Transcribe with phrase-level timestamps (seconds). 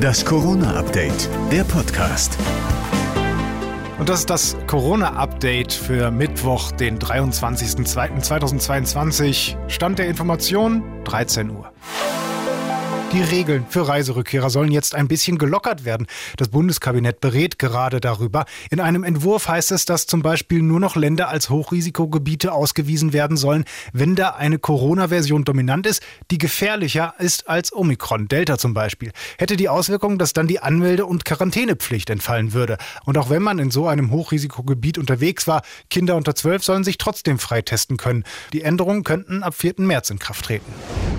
[0.00, 2.38] Das Corona-Update, der Podcast.
[3.98, 9.56] Und das ist das Corona-Update für Mittwoch, den 23.02.2022.
[9.68, 11.70] Stand der Information 13 Uhr.
[13.12, 16.06] Die Regeln für Reiserückkehrer sollen jetzt ein bisschen gelockert werden.
[16.38, 18.46] Das Bundeskabinett berät gerade darüber.
[18.70, 23.36] In einem Entwurf heißt es, dass zum Beispiel nur noch Länder als Hochrisikogebiete ausgewiesen werden
[23.36, 29.12] sollen, wenn da eine Corona-Version dominant ist, die gefährlicher ist als Omikron, Delta zum Beispiel.
[29.36, 32.78] Hätte die Auswirkung, dass dann die Anmelde- und Quarantänepflicht entfallen würde.
[33.04, 36.96] Und auch wenn man in so einem Hochrisikogebiet unterwegs war, Kinder unter 12 sollen sich
[36.96, 38.24] trotzdem freitesten können.
[38.54, 39.74] Die Änderungen könnten ab 4.
[39.76, 40.72] März in Kraft treten.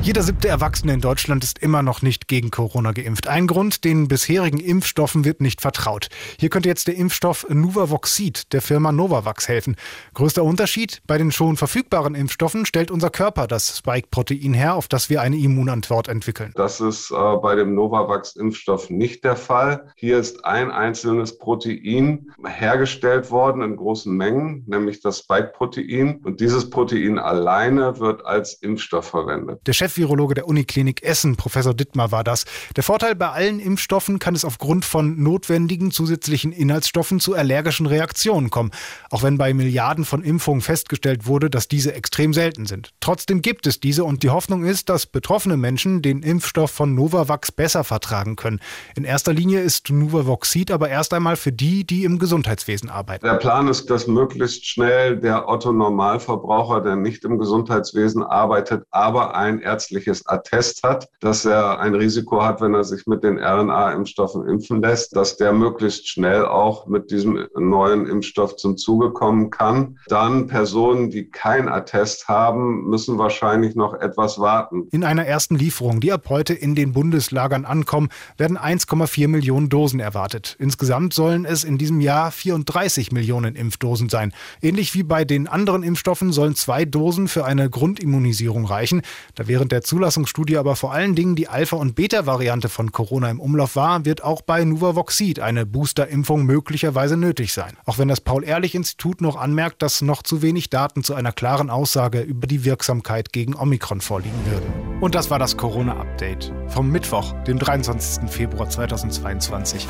[0.00, 3.26] Jeder siebte Erwachsene in Deutschland ist immer noch nicht gegen Corona geimpft.
[3.26, 6.08] Ein Grund, den bisherigen Impfstoffen wird nicht vertraut.
[6.38, 9.76] Hier könnte jetzt der Impfstoff Nuvavoxid der Firma Novavax helfen.
[10.14, 15.10] Größter Unterschied, bei den schon verfügbaren Impfstoffen stellt unser Körper das Spike-Protein her, auf das
[15.10, 16.52] wir eine Immunantwort entwickeln.
[16.54, 19.92] Das ist äh, bei dem Novavax-Impfstoff nicht der Fall.
[19.96, 26.20] Hier ist ein einzelnes Protein hergestellt worden in großen Mengen, nämlich das Spike-Protein.
[26.24, 29.60] Und dieses Protein alleine wird als Impfstoff verwendet.
[29.66, 32.44] Der Chefvirologe der Uniklinik Essen, Professor Dittmar, war das.
[32.76, 38.50] Der Vorteil bei allen Impfstoffen kann es aufgrund von notwendigen zusätzlichen Inhaltsstoffen zu allergischen Reaktionen
[38.50, 38.70] kommen.
[39.10, 42.92] Auch wenn bei Milliarden von Impfungen festgestellt wurde, dass diese extrem selten sind.
[43.00, 47.50] Trotzdem gibt es diese und die Hoffnung ist, dass betroffene Menschen den Impfstoff von Novavax
[47.50, 48.60] besser vertragen können.
[48.94, 53.24] In erster Linie ist Novavaxid aber erst einmal für die, die im Gesundheitswesen arbeiten.
[53.24, 59.60] Der Plan ist, dass möglichst schnell der Otto-Normalverbraucher, der nicht im Gesundheitswesen arbeitet, aber ein
[59.78, 64.82] ärztliches Attest hat, dass er ein Risiko hat, wenn er sich mit den RNA-Impfstoffen impfen
[64.82, 69.98] lässt, dass der möglichst schnell auch mit diesem neuen Impfstoff zum Zuge kommen kann.
[70.08, 74.88] Dann Personen, die kein Attest haben, müssen wahrscheinlich noch etwas warten.
[74.90, 80.00] In einer ersten Lieferung, die ab heute in den Bundeslagern ankommen, werden 1,4 Millionen Dosen
[80.00, 80.56] erwartet.
[80.58, 84.32] Insgesamt sollen es in diesem Jahr 34 Millionen Impfdosen sein.
[84.60, 89.02] Ähnlich wie bei den anderen Impfstoffen sollen zwei Dosen für eine Grundimmunisierung reichen.
[89.36, 93.38] Da während der Zulassungsstudie aber vor allen Dingen die Alpha- und Beta-Variante von Corona im
[93.38, 97.76] Umlauf war, wird auch bei Nuvavoxid eine Boosterimpfung möglicherweise nötig sein.
[97.84, 102.20] Auch wenn das Paul-Ehrlich-Institut noch anmerkt, dass noch zu wenig Daten zu einer klaren Aussage
[102.22, 105.02] über die Wirksamkeit gegen Omikron vorliegen würden.
[105.02, 108.30] Und das war das Corona-Update vom Mittwoch, dem 23.
[108.30, 109.86] Februar 2022.